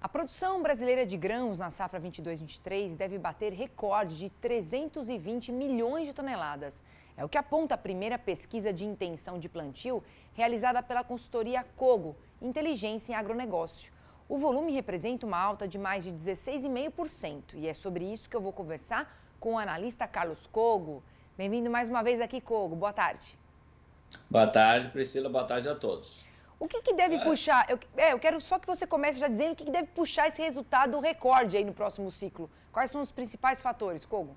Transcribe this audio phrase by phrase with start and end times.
[0.00, 6.14] A produção brasileira de grãos na safra 22-23 deve bater recorde de 320 milhões de
[6.14, 6.84] toneladas.
[7.16, 10.00] É o que aponta a primeira pesquisa de intenção de plantio
[10.34, 13.92] realizada pela consultoria Cogo, Inteligência em Agronegócio.
[14.28, 18.40] O volume representa uma alta de mais de 16,5% e é sobre isso que eu
[18.40, 21.02] vou conversar com o analista Carlos Cogo.
[21.36, 22.76] Bem-vindo mais uma vez aqui, Cogo.
[22.76, 23.36] Boa tarde.
[24.30, 25.28] Boa tarde, Priscila.
[25.28, 26.27] Boa tarde a todos.
[26.60, 27.66] O que, que deve puxar?
[27.68, 30.26] Eu, é, eu quero só que você comece já dizendo o que, que deve puxar
[30.26, 32.50] esse resultado recorde aí no próximo ciclo.
[32.72, 34.36] Quais são os principais fatores, Kogo?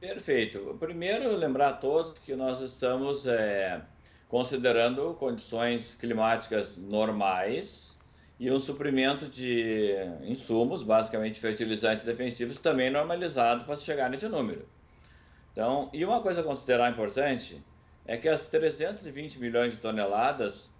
[0.00, 0.76] Perfeito.
[0.80, 3.82] Primeiro, lembrar a todos que nós estamos é,
[4.28, 7.98] considerando condições climáticas normais
[8.40, 14.66] e um suprimento de insumos, basicamente fertilizantes defensivos, também normalizado para chegar nesse número.
[15.52, 17.60] Então, e uma coisa a considerar importante
[18.06, 20.70] é que as 320 milhões de toneladas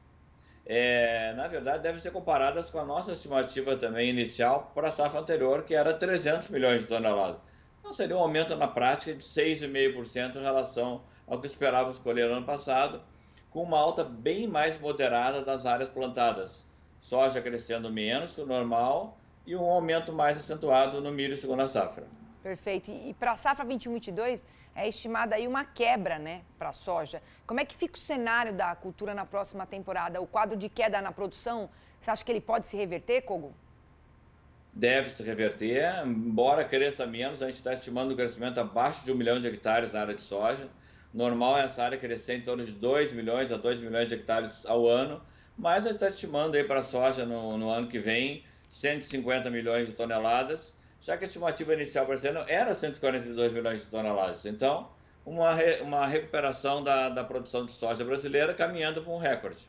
[0.71, 5.19] é, na verdade, devem ser comparadas com a nossa estimativa também inicial para a safra
[5.19, 7.41] anterior, que era 300 milhões de toneladas.
[7.81, 12.35] Então, seria um aumento na prática de 6,5% em relação ao que esperávamos colher no
[12.35, 13.01] ano passado,
[13.49, 16.67] com uma alta bem mais moderada das áreas plantadas.
[17.01, 19.17] Soja crescendo menos que o normal
[19.47, 22.05] e um aumento mais acentuado no milho segunda safra.
[22.49, 22.91] Perfeito.
[22.91, 24.43] E para a safra 21-22,
[24.75, 27.21] é estimada aí uma quebra né, para a soja.
[27.47, 30.19] Como é que fica o cenário da cultura na próxima temporada?
[30.23, 31.69] O quadro de queda na produção,
[32.01, 33.53] você acha que ele pode se reverter, Kogo?
[34.73, 39.15] Deve se reverter, embora cresça menos, a gente está estimando um crescimento abaixo de um
[39.15, 40.71] milhão de hectares na área de soja.
[41.13, 44.65] Normal é essa área crescer em torno de 2 milhões a 2 milhões de hectares
[44.65, 45.21] ao ano,
[45.55, 49.51] mas a gente está estimando aí para a soja no, no ano que vem 150
[49.51, 53.87] milhões de toneladas já que a estimativa inicial para esse ano era 142 milhões de
[53.87, 54.45] toneladas.
[54.45, 54.89] Então,
[55.25, 59.69] uma, re, uma recuperação da, da produção de soja brasileira caminhando para um recorde.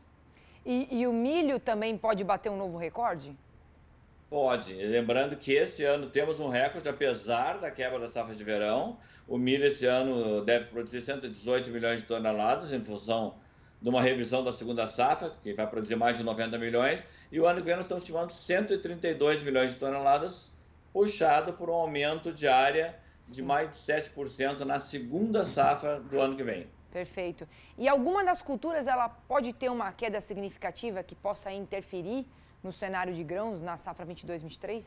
[0.66, 3.36] E, e, o milho também pode bater um novo recorde?
[4.30, 4.74] Pode.
[4.74, 8.98] Lembrando que esse ano temos um recorde, apesar da quebra da safra de verão.
[9.28, 13.36] O milho esse ano deve produzir 118 milhões de toneladas, em função
[13.82, 17.02] de uma revisão da segunda safra, que vai produzir mais de 90 milhões.
[17.32, 20.52] E o ano que vem nós estamos estimando 132 milhões de toneladas,
[20.94, 26.36] puxado por um aumento de área de mais de 7% na segunda safra do ano
[26.36, 26.68] que vem.
[26.92, 27.48] Perfeito.
[27.78, 32.26] E alguma das culturas ela pode ter uma queda significativa que possa interferir
[32.64, 34.86] no cenário de grãos na safra 22-23?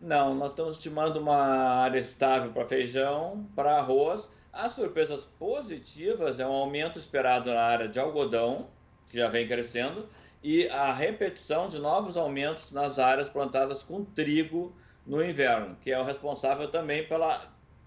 [0.00, 4.28] Não, nós estamos estimando uma área estável para feijão, para arroz.
[4.52, 8.68] As surpresas positivas é um aumento esperado na área de algodão,
[9.06, 10.08] que já vem crescendo,
[10.42, 14.74] e a repetição de novos aumentos nas áreas plantadas com trigo
[15.10, 17.44] no inverno, que é o responsável também pela,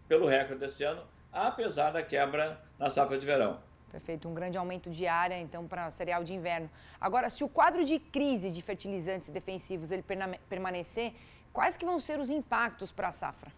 [0.09, 1.01] pelo recorde desse ano,
[1.31, 3.61] apesar da quebra na safra de verão.
[3.89, 6.69] Perfeito, um grande aumento de área, então, para cereal de inverno.
[6.99, 10.03] Agora, se o quadro de crise de fertilizantes defensivos ele
[10.49, 11.13] permanecer,
[11.53, 13.49] quais que vão ser os impactos para a safra?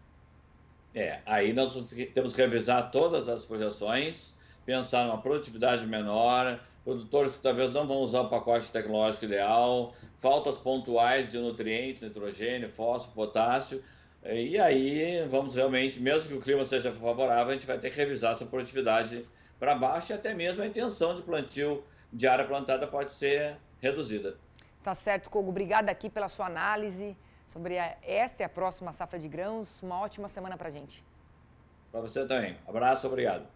[0.94, 1.74] É, aí nós
[2.14, 7.97] temos que revisar todas as projeções, pensar numa produtividade menor, produtores que talvez não vão
[7.97, 13.84] usar o pacote tecnológico ideal, faltas pontuais de nutrientes, nitrogênio, fósforo, potássio.
[14.23, 17.97] E aí vamos realmente, mesmo que o clima seja favorável, a gente vai ter que
[17.97, 19.25] revisar essa produtividade
[19.59, 24.38] para baixo e até mesmo a intenção de plantio de área plantada pode ser reduzida.
[24.84, 25.50] Tá certo, Kogo.
[25.50, 27.17] Obrigada aqui pela sua análise
[27.47, 29.81] sobre a, esta e a próxima safra de grãos.
[29.81, 31.03] Uma ótima semana para gente.
[31.91, 32.57] Para você também.
[32.67, 33.54] Abraço, obrigado.